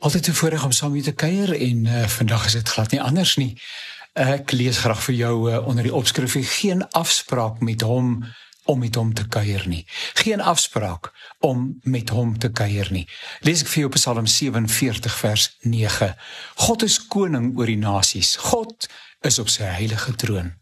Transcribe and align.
Altyd 0.00 0.22
te 0.22 0.34
voorreg 0.34 0.64
om 0.64 0.72
saam 0.72 0.92
met 0.92 1.04
te 1.04 1.12
kuier 1.12 1.50
en 1.60 1.84
uh, 1.84 2.06
vandag 2.08 2.46
is 2.46 2.52
dit 2.52 2.68
glad 2.68 2.90
nie 2.90 3.00
anders 3.02 3.34
nie. 3.36 3.50
Ek 4.16 4.54
lees 4.56 4.78
graag 4.80 5.02
vir 5.04 5.14
jou 5.14 5.34
uh, 5.50 5.58
onder 5.68 5.84
die 5.84 5.92
opskrif 5.94 6.38
geen 6.56 6.86
afspraak 6.96 7.60
met 7.60 7.84
hom 7.84 8.24
om 8.64 8.78
met 8.80 8.94
hom 8.96 9.12
te 9.14 9.26
kuier 9.28 9.66
nie. 9.68 9.82
Geen 10.14 10.40
afspraak 10.40 11.10
om 11.44 11.80
met 11.82 12.08
hom 12.08 12.38
te 12.38 12.48
kuier 12.48 12.88
nie. 12.90 13.04
Lees 13.44 13.60
ek 13.60 13.68
vir 13.74 13.82
jou 13.82 13.92
Psalm 13.98 14.26
47 14.26 15.20
vers 15.20 15.46
9. 15.68 16.14
God 16.64 16.88
is 16.88 16.96
koning 17.12 17.52
oor 17.58 17.68
die 17.68 17.80
nasies. 17.80 18.38
God 18.40 18.88
is 19.20 19.36
op 19.38 19.52
sy 19.52 19.68
heilige 19.68 20.16
troon. 20.16 20.54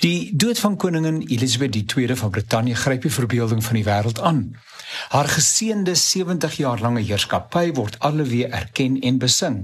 Die 0.00 0.36
dood 0.36 0.58
van 0.58 0.76
koningin 0.76 1.22
Elisabeth 1.26 1.76
II 1.96 2.16
van 2.16 2.30
Brittanje 2.30 2.74
gryp 2.74 3.02
die 3.02 3.12
verbeelding 3.12 3.64
van 3.64 3.74
die 3.74 3.84
wêreld 3.84 4.20
aan. 4.20 4.56
Haar 5.08 5.28
geseënde 5.28 5.94
70 5.94 6.56
jaar 6.56 6.80
lange 6.80 7.00
heerskappy 7.00 7.72
word 7.72 7.98
alweer 7.98 8.50
erken 8.50 9.00
en 9.00 9.18
besing. 9.18 9.58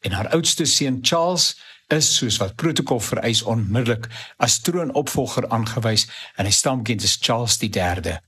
En 0.00 0.12
haar 0.12 0.28
oudste 0.28 0.64
seun 0.64 0.98
Charles 1.02 1.58
is 1.88 2.14
soos 2.16 2.38
wat 2.38 2.54
protokol 2.54 3.00
vereis 3.00 3.42
onmiddellik 3.42 4.06
as 4.38 4.60
troonopvolger 4.60 5.48
aangewys 5.48 6.06
en 6.36 6.46
hy 6.46 6.54
stam 6.54 6.84
kind 6.86 7.02
is 7.02 7.18
Charles 7.20 7.58
III. 7.60 8.20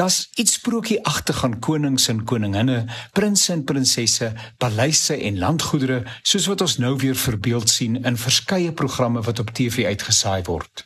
Daar's 0.00 0.30
iets 0.34 0.52
sprookieagtig 0.52 1.44
aan 1.44 1.58
konings 1.58 2.06
en 2.08 2.22
koninginne, 2.24 2.86
prinses 3.12 3.48
en 3.52 3.64
prinsesse, 3.64 4.32
paleise 4.56 5.16
en 5.16 5.38
landgoedere, 5.38 5.98
soos 6.22 6.46
wat 6.48 6.64
ons 6.64 6.78
nou 6.80 6.94
weer 7.02 7.18
verbeeld 7.20 7.68
sien 7.68 7.98
in 8.08 8.16
verskeie 8.16 8.72
programme 8.72 9.20
wat 9.26 9.42
op 9.44 9.50
TV 9.52 9.84
uitgesaai 9.92 10.40
word. 10.48 10.84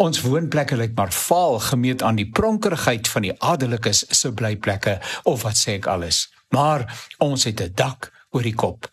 Ons 0.00 0.22
woonplekke 0.24 0.80
lyk 0.80 0.96
maar 0.96 1.12
vaal 1.12 1.60
gemeet 1.66 2.02
aan 2.02 2.16
die 2.16 2.30
pronkerigheid 2.40 3.12
van 3.12 3.28
die 3.28 3.36
adellikes 3.52 4.00
se 4.08 4.32
blyplekke 4.32 4.96
of 5.28 5.44
wat 5.44 5.60
sê 5.60 5.76
ek 5.76 5.92
alles. 5.92 6.30
Maar 6.56 6.88
ons 7.18 7.44
het 7.44 7.60
'n 7.60 7.72
dak 7.74 8.12
oor 8.30 8.48
die 8.48 8.56
kop. 8.56 8.88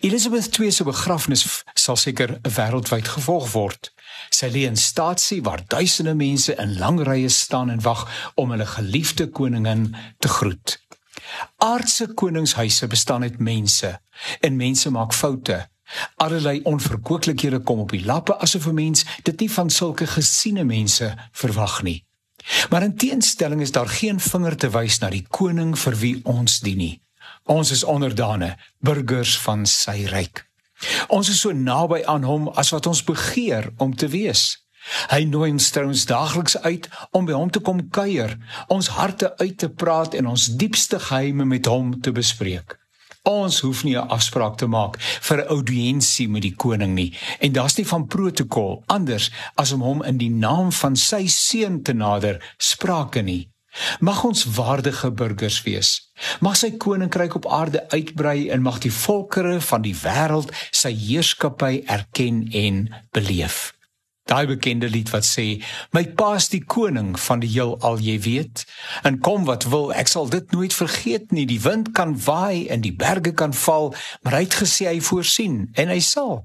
Elizabeth 0.00 0.58
II 0.58 0.70
se 0.70 0.84
begrafnis 0.84 1.64
sal 1.82 1.98
seker 1.98 2.36
wêreldwyd 2.56 3.08
gevolg 3.16 3.50
word. 3.56 3.90
Sy 4.30 4.48
lê 4.54 4.62
in 4.68 4.78
staatsie 4.78 5.40
waar 5.46 5.64
duisende 5.66 6.14
mense 6.14 6.54
in 6.62 6.76
lang 6.78 7.00
rye 7.06 7.28
staan 7.28 7.72
en 7.74 7.82
wag 7.82 8.06
om 8.40 8.54
hulle 8.54 8.66
geliefde 8.66 9.28
koningin 9.30 9.90
te 10.18 10.28
groet. 10.28 10.78
Aardse 11.64 12.06
koningshuise 12.14 12.86
bestaan 12.86 13.22
uit 13.22 13.38
mense 13.38 14.00
en 14.40 14.56
mense 14.56 14.90
maak 14.90 15.14
foute. 15.14 15.58
Allerlei 16.16 16.60
onverkooklikhede 16.64 17.60
kom 17.68 17.82
op 17.84 17.90
die 17.92 18.04
lappe 18.04 18.36
asof 18.38 18.66
'n 18.66 18.74
mens 18.74 19.04
dit 19.22 19.40
nie 19.40 19.50
van 19.50 19.70
sulke 19.70 20.06
gesiene 20.06 20.64
mense 20.64 21.14
verwag 21.32 21.82
nie. 21.82 22.04
Maar 22.70 22.82
in 22.82 22.96
teenstelling 22.96 23.60
is 23.60 23.72
daar 23.72 23.88
geen 23.88 24.20
vinger 24.20 24.56
te 24.56 24.70
wys 24.70 24.98
na 24.98 25.10
die 25.10 25.26
koning 25.28 25.78
vir 25.78 25.96
wie 25.96 26.20
ons 26.24 26.60
dien 26.60 26.78
nie. 26.78 27.02
Ons 27.44 27.70
is 27.70 27.84
onderdane, 27.84 28.56
burgers 28.78 29.38
van 29.38 29.66
sy 29.66 30.04
ryk. 30.04 30.51
Ons 31.08 31.28
is 31.28 31.40
so 31.40 31.52
naby 31.52 32.02
aan 32.04 32.22
hom 32.22 32.48
as 32.48 32.70
wat 32.70 32.86
ons 32.86 33.04
begeer 33.04 33.72
om 33.78 33.96
te 33.96 34.08
wees. 34.08 34.62
Hy 35.12 35.22
nooi 35.30 35.50
ons 35.54 35.70
trouens 35.70 36.04
daagliks 36.10 36.56
uit 36.64 36.88
om 37.14 37.26
by 37.26 37.36
hom 37.36 37.50
te 37.54 37.62
kom 37.62 37.84
kuier, 37.94 38.34
ons 38.68 38.90
harte 38.96 39.30
uit 39.38 39.56
te 39.58 39.68
praat 39.70 40.14
en 40.18 40.32
ons 40.34 40.48
diepste 40.58 40.98
geheime 40.98 41.46
met 41.46 41.70
hom 41.70 41.94
te 42.02 42.12
bespreek. 42.12 42.78
Ons 43.22 43.60
hoef 43.62 43.84
nie 43.84 43.94
'n 43.94 44.08
afspraak 44.10 44.56
te 44.58 44.66
maak 44.66 44.98
vir 44.98 45.38
'n 45.38 45.48
audiensie 45.54 46.28
met 46.28 46.42
die 46.42 46.56
koning 46.56 46.94
nie 46.94 47.14
en 47.40 47.52
daar's 47.52 47.76
nie 47.76 47.86
van 47.86 48.06
protokol 48.06 48.82
anders 48.86 49.30
as 49.54 49.72
om 49.72 49.80
hom 49.80 50.02
in 50.02 50.18
die 50.18 50.30
naam 50.30 50.72
van 50.72 50.96
sy 50.96 51.26
seun 51.26 51.82
te 51.82 51.92
nader 51.92 52.42
sprake 52.58 53.22
nie. 53.22 53.51
Mag 54.00 54.24
ons 54.24 54.44
waardige 54.44 55.10
burgers 55.10 55.62
wees. 55.62 56.12
Mag 56.40 56.56
sy 56.60 56.72
koninkryk 56.76 57.34
op 57.34 57.46
aarde 57.48 57.84
uitbrei 57.88 58.48
en 58.48 58.62
mag 58.62 58.78
die 58.84 58.92
volkere 58.92 59.60
van 59.60 59.82
die 59.82 59.96
wêreld 59.96 60.52
sy 60.70 60.92
heerskappy 60.92 61.82
erken 61.86 62.44
en 62.52 62.88
beleef. 63.10 63.72
Daai 64.30 64.46
bekende 64.46 64.88
lied 64.88 65.10
wat 65.10 65.26
sê: 65.26 65.62
"My 65.90 66.04
pa 66.06 66.34
is 66.34 66.48
die 66.48 66.62
koning 66.64 67.18
van 67.20 67.40
die 67.40 67.50
heelal, 67.50 67.98
jy 67.98 68.20
weet. 68.20 68.64
En 69.02 69.18
kom 69.18 69.44
wat 69.44 69.64
wil, 69.64 69.92
ek 69.92 70.08
sal 70.08 70.28
dit 70.28 70.52
nooit 70.52 70.74
vergeet 70.74 71.32
nie. 71.32 71.46
Die 71.46 71.60
wind 71.60 71.92
kan 71.92 72.14
waai 72.24 72.68
en 72.68 72.80
die 72.80 72.94
berge 72.94 73.32
kan 73.32 73.52
val, 73.52 73.94
maar 74.22 74.32
hy 74.32 74.42
het 74.46 74.54
gesê 74.54 74.86
hy 74.86 75.00
voorsien 75.00 75.70
en 75.74 75.88
hy 75.88 76.00
sal." 76.00 76.44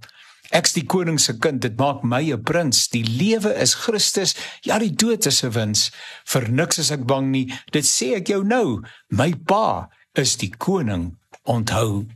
Ek's 0.51 0.73
die 0.73 0.85
koning 0.85 1.19
se 1.19 1.33
kind, 1.39 1.61
dit 1.61 1.77
maak 1.77 2.03
my 2.03 2.21
'n 2.31 2.43
prins. 2.43 2.87
Die 2.87 3.03
lewe 3.03 3.53
is 3.53 3.75
Christus, 3.75 4.35
ja 4.61 4.79
die 4.79 4.95
dood 4.95 5.25
is 5.25 5.43
'n 5.43 5.51
wins. 5.51 5.91
Vir 6.25 6.49
niks 6.49 6.79
is 6.79 6.91
ek 6.91 7.05
bang 7.05 7.31
nie, 7.31 7.53
dit 7.71 7.85
sê 7.85 8.15
ek 8.15 8.27
jou 8.27 8.43
nou. 8.43 8.81
My 9.09 9.33
pa 9.33 9.89
is 10.15 10.35
die 10.37 10.51
koning, 10.57 11.17
onthou 11.45 12.07